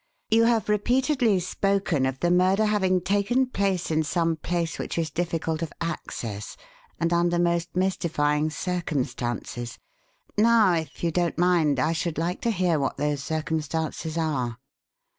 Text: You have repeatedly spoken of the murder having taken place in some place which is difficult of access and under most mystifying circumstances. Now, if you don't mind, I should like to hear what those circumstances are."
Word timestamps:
You 0.31 0.45
have 0.45 0.67
repeatedly 0.67 1.39
spoken 1.41 2.07
of 2.07 2.21
the 2.21 2.31
murder 2.31 2.65
having 2.65 3.01
taken 3.01 3.45
place 3.45 3.91
in 3.91 4.01
some 4.01 4.35
place 4.35 4.79
which 4.79 4.97
is 4.97 5.11
difficult 5.11 5.61
of 5.61 5.71
access 5.79 6.57
and 6.99 7.13
under 7.13 7.37
most 7.37 7.75
mystifying 7.75 8.49
circumstances. 8.49 9.77
Now, 10.35 10.73
if 10.73 11.03
you 11.03 11.11
don't 11.11 11.37
mind, 11.37 11.79
I 11.79 11.93
should 11.93 12.17
like 12.17 12.41
to 12.41 12.49
hear 12.49 12.79
what 12.79 12.97
those 12.97 13.23
circumstances 13.23 14.17
are." 14.17 14.57